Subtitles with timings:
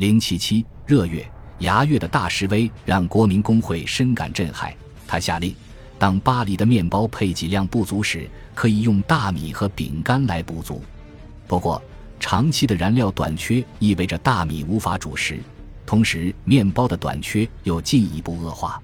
[0.00, 4.72] 零七七热月牙月的大示威让国民工会深感震撼。
[5.06, 5.54] 他下令，
[5.98, 10.82] 当巴黎的面包配给量不足时，可以用大米和饼干来补足。
[11.46, 11.82] 不过，
[12.18, 15.38] 长期的燃料短缺意味着大米无法主食，
[15.84, 18.80] 同时面包的短缺又进一步恶化。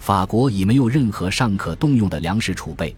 [0.00, 2.96] 法国已没有任何尚可动用的粮食储备，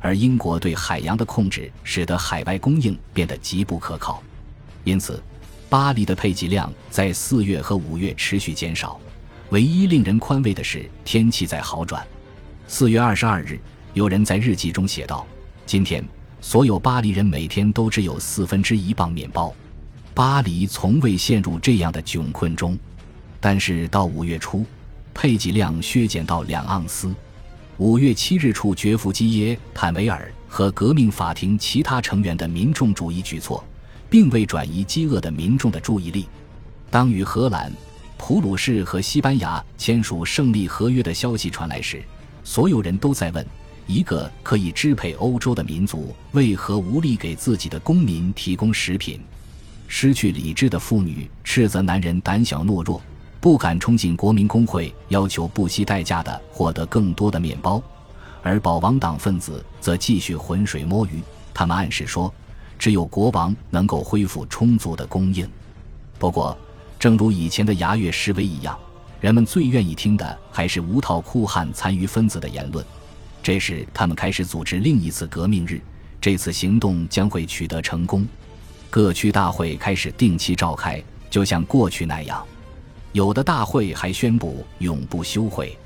[0.00, 4.22] 而英国对海洋的控制使得海外供应变得极不可靠，
[4.84, 5.22] 因此。
[5.74, 8.96] 巴黎的配给量在四月和五月持续减少，
[9.48, 12.06] 唯一令人宽慰的是天气在好转。
[12.68, 13.58] 四月二十二日，
[13.92, 15.26] 有人在日记中写道
[15.66, 16.04] ：“今天，
[16.40, 19.52] 所有巴黎人每天都只有四分之一磅面包。
[20.14, 22.78] 巴黎从未陷入这样的窘困中。”
[23.42, 24.64] 但是到五月初，
[25.12, 27.12] 配给量削减到两盎司。
[27.78, 33.64] 五月七日处决弗基耶、坦维尔和革命法庭其他成员的民众主义举措。
[34.14, 36.28] 并未转移饥饿的民众的注意力。
[36.88, 37.72] 当与荷兰、
[38.16, 42.00] 普鲁士和西班牙签署胜利合约的消息传来时，
[42.44, 43.44] 所有人都在问：
[43.88, 49.20] 一个可以支配欧洲的民族为何无力给自己的公民提供食品？
[49.88, 53.02] 失去理智的妇女斥责男人胆小懦弱，
[53.40, 57.82] 不敢冲进国民工会，要求不惜代价的获得更多的面包；
[58.44, 61.20] 而保王党分子则继续浑水摸鱼。
[61.52, 62.32] 他们暗示说。
[62.78, 65.48] 只有国王能够恢复充足的供应。
[66.18, 66.56] 不过，
[66.98, 68.78] 正如以前的牙月示威一样，
[69.20, 72.84] 人们最愿意听的还是无套酷汉残余分子的言论。
[73.42, 75.80] 这时，他们开始组织另一次革命日。
[76.20, 78.26] 这次行动将会取得成功。
[78.88, 82.42] 各区大会开始定期召开，就像过去那样。
[83.12, 85.76] 有的大会还宣布永不休会。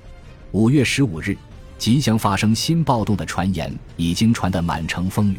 [0.52, 1.36] 五月十五日，
[1.76, 5.38] 即将发生新暴动的传言已经传得满城风雨。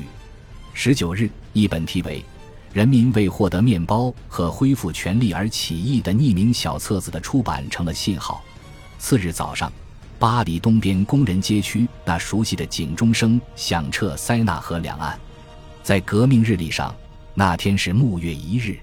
[0.73, 2.20] 十九日，一本题为
[2.73, 8.42] 《人民为获得面包和恢复权利而起义》的匿名小册子的出版成了信号。
[8.97, 9.72] 次日早上，
[10.17, 15.19] 巴黎东边工人街区那熟悉的警钟声响彻塞纳河两岸。
[15.84, 16.96] 在革命日历上，
[17.34, 18.78] 那天是木月一日。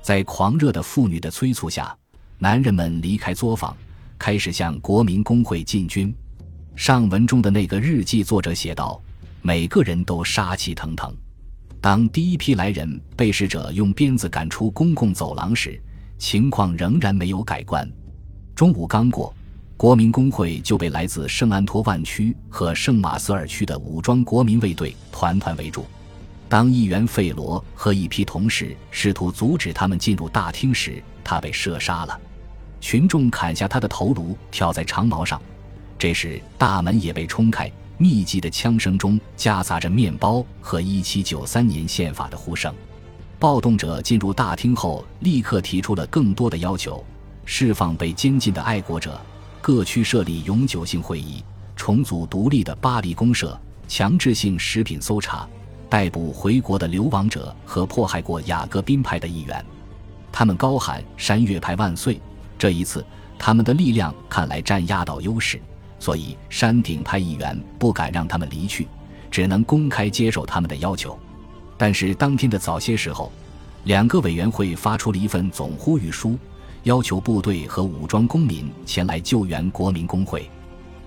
[0.00, 1.96] 在狂热的妇女的催促下，
[2.38, 3.76] 男人们离开作坊，
[4.18, 6.12] 开始向国民工会进军。
[6.74, 9.00] 上文中的那个日记作者写道
[9.42, 11.14] ：“每个人都杀气腾腾。”
[11.80, 15.80] 当第一批来人被使者用鞭子赶出公共走廊时，
[16.18, 17.88] 情况仍然没有改观。
[18.54, 19.32] 中午刚过，
[19.76, 25.86] 国民工会就被来自圣安托万区和圣马瑟尔区的武装国民卫队团团围住。
[26.48, 32.20] 当议员费罗和一批同事试图阻止他们进入大厅时，他被射杀了。
[32.80, 35.40] 群众砍下他的头颅，挑在长矛上。
[35.96, 37.70] 这时，大门也被冲开。
[37.98, 42.72] 密集的枪声中夹杂着面包和1793年宪法的呼声。
[43.40, 47.04] 暴动者进入大厅后，立刻提出了更多的要求：
[47.44, 49.20] 释放被监禁的爱国者，
[49.60, 51.42] 各区设立永久性会议，
[51.76, 55.48] 重组独立的巴黎公社，强制性食品搜查，
[55.88, 59.64] 逮捕回国的流亡者和迫害过雅各宾派的议员。
[60.30, 62.20] 他们高喊“山岳派万岁”。
[62.58, 63.04] 这一次，
[63.38, 65.60] 他们的力量看来占压倒优势。
[65.98, 68.86] 所以，山顶派议员不敢让他们离去，
[69.30, 71.18] 只能公开接受他们的要求。
[71.76, 73.32] 但是，当天的早些时候，
[73.84, 76.38] 两个委员会发出了一份总呼吁书，
[76.84, 80.48] 要求部队和武装公民前来救援国民工会。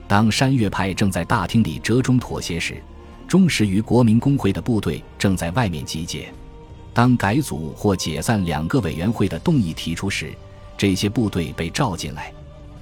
[0.08, 2.82] 当山岳派正在大厅里折中妥协时，
[3.28, 6.30] 忠实于国民工会的部队正在外面集结。
[6.94, 10.34] 当改组或解散两个委员会的动议提出时，
[10.78, 12.34] 这些部队被召进来。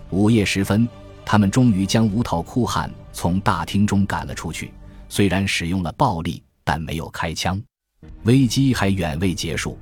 [0.10, 0.90] 午夜时分。
[1.32, 4.74] 他们终于将无套酷汉从大厅中赶了出去，
[5.08, 7.62] 虽然使用了暴力，但没有开枪。
[8.24, 9.78] 危机还远未结束。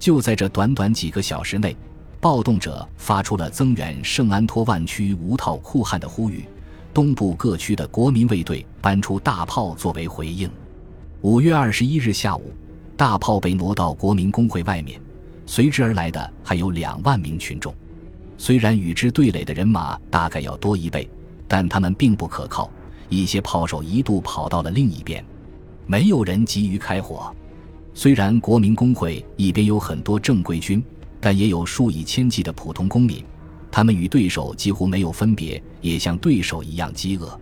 [0.00, 1.76] 就在这短短几个小时内，
[2.20, 6.44] 暴动者发出了增援圣安托万区无套酷汉的呼吁。
[6.92, 10.50] 东部各区的国民卫队搬出大炮作为回应。
[11.20, 12.52] 五月二十一日下午，
[12.96, 15.00] 大炮被挪到国民工会外面，
[15.46, 17.72] 随之而来的还有两万名群众。
[18.40, 21.06] 虽然与之对垒的人马大概要多一倍，
[21.46, 22.70] 但他们并不可靠。
[23.10, 25.22] 一些炮手一度跑到了另一边，
[25.84, 27.30] 没有人急于开火。
[27.92, 30.82] 虽然国民工会一边有很多正规军，
[31.20, 33.22] 但也有数以千计的普通公民，
[33.70, 37.38] 他们与对手几乎没有分别，也像对手一样饥饿。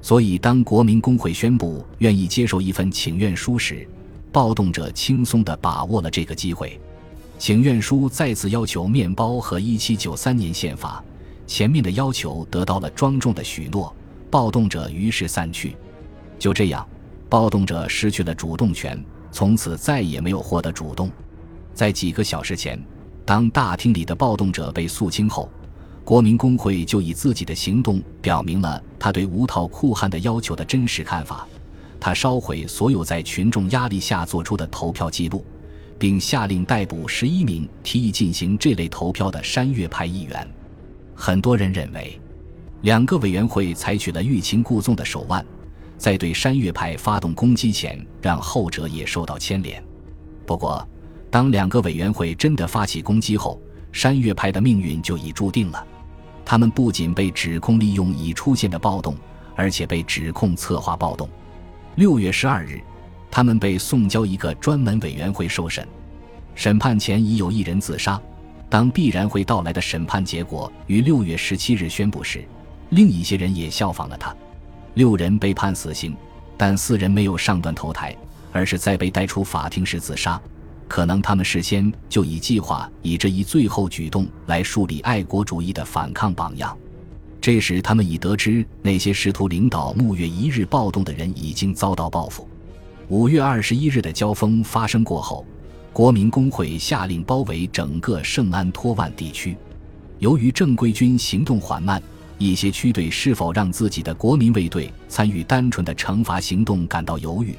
[0.00, 3.86] 所以，当国民工会宣布愿意接受一份请愿书时，
[4.32, 6.80] 暴动者轻松地把握了这个机会。
[7.42, 11.02] 请愿书再次要求面包和1793年宪法，
[11.44, 13.92] 前面的要求得到了庄重的许诺，
[14.30, 15.74] 暴动者于是散去。
[16.38, 16.86] 就这样，
[17.28, 21.10] 暴动者失去了主动权，从此再也没有获得主动。
[21.74, 22.80] 在几个小时前，
[23.24, 25.50] 当大厅里的暴动者被肃清后，
[26.04, 31.44] 国民工会就以自己的行动表明了他对无套酷汉的要求的真实看法。
[31.98, 35.44] 他烧毁所有在群众压力下做出的投票记录，
[35.98, 40.48] 并下令逮捕十一名提议进行这类投票的山岳派议员。
[41.14, 42.18] 很多人认为，
[42.80, 45.44] 两个委员会采取了欲擒故纵的手腕，
[45.96, 49.82] 在对山岳派发动攻击前，让后者也受到牵连。
[50.44, 50.86] 不过，
[51.30, 53.60] 当两个委员会真的发起攻击后，
[53.92, 55.86] 山岳派的命运就已注定了。
[56.44, 59.14] 他们不仅被指控利用已出现的暴动，
[59.54, 61.28] 而且被指控策划暴动。
[61.94, 62.80] 六月十二日，
[63.32, 65.88] 他们被送交一个专门委员会受审。
[66.54, 68.20] 审判前已有一人自杀。
[68.68, 72.44] 当必然会到来的审判结果于六月十七日宣布时，
[72.90, 74.34] 另一些人也效仿了他。
[74.94, 76.14] 六人被判死刑，
[76.56, 78.16] 但四人没有上断头台，
[78.50, 80.40] 而是在被带出法庭时自杀。
[80.88, 86.76] 可能他们事先就已计划以这一最后举动来树立爱国主义的反抗榜样。
[87.40, 92.48] 这时，他们已得知那些试图领导木月一日暴动的人已经遭到报复。
[93.12, 95.44] 五月二十一日的交锋发生过后，
[95.92, 99.54] 国民工会下令包围整个圣安托万地区。
[100.18, 102.02] 由于正规军行动缓慢，
[102.38, 107.54] 一些区队是否让自己的国民卫队参与单纯的惩罚行动感到犹豫，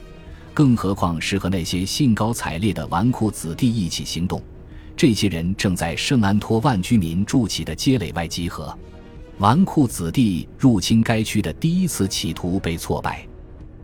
[0.56, 4.42] 更何况是和那些兴高采烈的纨绔子弟一起行动。
[4.98, 8.76] 这些人正在圣安托万居民筑起的街垒外集合。
[9.38, 13.24] 纨绔子弟入侵该区的第一次企图被挫败，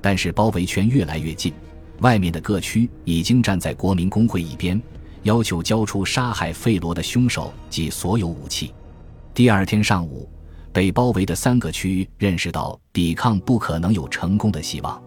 [0.01, 1.54] 但是包围圈越来越近，
[2.00, 4.81] 外面的各区已经站在国民工会一边，
[5.24, 8.74] 要求交出杀害费罗的凶手及所有武器。
[9.34, 10.30] 第二天上午，
[10.72, 15.01] 被包围的三个区认识到抵抗不可能有成功的希望，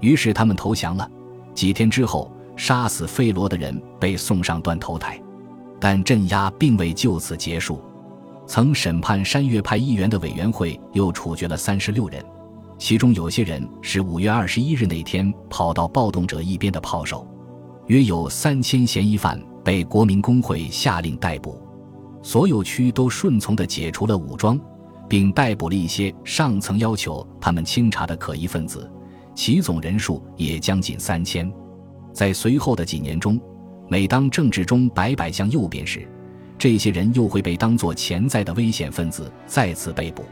[0.00, 1.10] 于是他们投降了。
[1.54, 5.20] 几天之后，杀死费罗的人被送上断头台，
[5.80, 7.82] 但镇压并未就此结束。
[8.46, 12.24] 曾审判山岳派议员的委员会又处决了三十六人，
[12.78, 17.26] 其中有些人是五月二十一日那天跑到暴动者一边的炮手。
[17.86, 21.56] 约有三千嫌疑犯被国民工会下令逮捕，
[22.22, 24.60] 所有区都顺从地解除了武装，
[25.08, 28.90] 并逮捕了一些上层要求他们清查的可疑分子，
[29.34, 31.50] 其总人数也将近三千。
[32.12, 33.40] 在随后的几年中，
[33.88, 36.06] 每当政治中摆摆向右边时，
[36.58, 40.24] 这些人又会被当作潜在的危险分子再次被捕，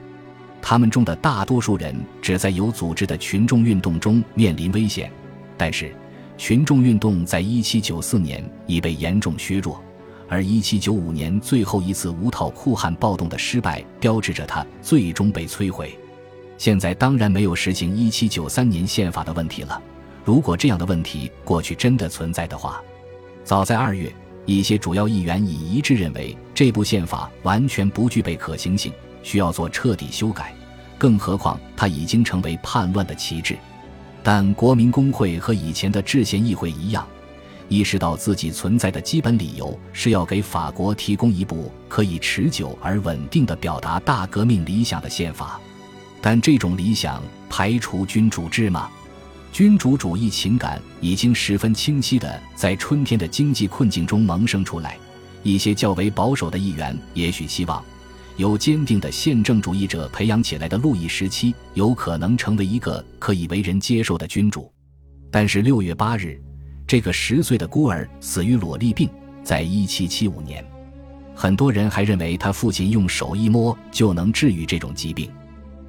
[0.66, 5.12] 他们中的大多数人只在有组织的群众运动中面临危险，
[5.58, 5.94] 但是
[6.38, 9.78] 群众运动在1794年已被严重削弱，
[10.26, 15.94] 而1795年最后一次无套酷汉暴动的失败标志着它最终被摧毁。
[16.56, 19.78] 现在当然没有实行1793年宪法的问题了，
[20.24, 22.82] 如果这样的问题过去真的存在的话，
[23.44, 24.10] 早在二月。
[24.46, 28.92] 一些主要议员已一致认为，这部宪法完全不具备可行性，
[29.24, 30.54] 需要做彻底修改。
[30.96, 33.58] 更何况，它已经成为叛乱的旗帜。
[34.22, 37.04] 但国民工会和以前的制宪议会一样，
[37.68, 45.60] 意识到自己存在的基本理由是要给法国提供一部可以持久而稳定的表达大革命理想的宪法。
[46.22, 48.88] 但这种理想排除君主制吗？
[49.52, 54.96] 君主主义情感已经十分清晰地在春天的经济困境中萌生出来。
[55.42, 57.84] 一些较为保守的议员也许希望，
[58.36, 64.72] 由坚定的宪政主义者培养起来的路易十七有可能成为一个可以为人接受的君主。
[65.30, 66.40] 但是六月八日，
[66.86, 69.08] 这个十岁的孤儿死于裸痢病，
[69.42, 70.64] 在一七七五年，
[71.34, 75.30] 很多人还认为他父亲用手一摸就能治愈这种疾病。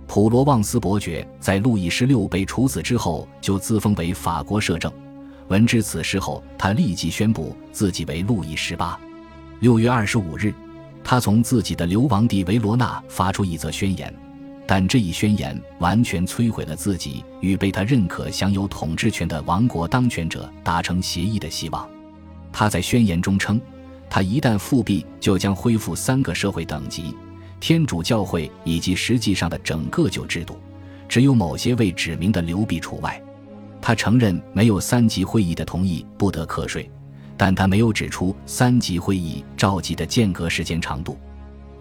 [0.08, 4.92] 普罗旺斯伯爵在路易十六被处死之后，就自封为法国摄政。
[5.48, 9.00] 闻知此事后，他立即宣布自己为路易十八。
[9.62, 10.54] 六月二十五日，
[11.08, 14.12] 他从自己的流亡地维罗纳发出一则宣言，
[14.66, 21.88] 但这一宣言完全摧毁了自己与被他认可享有统治权的王国当权者达成协议的希望。
[22.52, 23.62] 他在宣言中称，
[24.10, 27.16] 他一旦复辟，就将恢复三个社会等级。
[27.60, 30.58] 天主教会以及实际上的整个旧制度，
[31.08, 33.22] 只有某些未指明的流弊除外。
[33.80, 36.90] 他承认没有三级会议的同意不得课税，
[37.38, 41.18] 但他没有指出三级会议召集的间隔时间长度。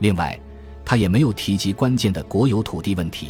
[0.00, 0.38] 另外，
[0.84, 3.28] 他也没有提及关键的国有土地问题。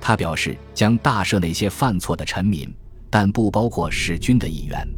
[0.00, 2.72] 他表示将大赦那些犯错的臣民，
[3.10, 4.88] 但不包括弑君的议员。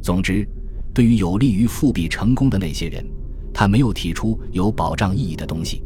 [0.00, 0.48] 总之，
[0.94, 3.04] 对于有利于复辟成功的那些人，
[3.52, 5.82] 他没有提出有保障意义的东西。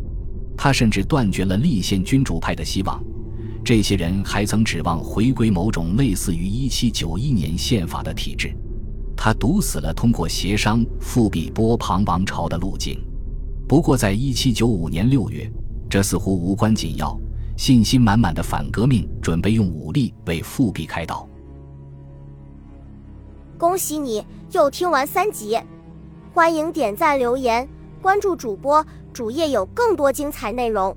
[0.57, 3.03] 他甚至断绝了立宪君主派的希望，
[3.65, 8.55] 这些人还曾指望回归某种类似于1791年宪法的体制。
[9.23, 12.99] 他堵死了通过协商复辟波旁王朝的路径。
[13.69, 15.47] 不过，在一七九五年六月，
[15.91, 17.15] 这似乎无关紧要。
[17.55, 21.29] 信心满满的反革命准备用武力为复辟开道。
[23.59, 25.61] 恭喜你又听完三集，
[26.33, 27.69] 欢迎点赞、留言、
[28.01, 30.97] 关注主播，主页有更多精彩内容。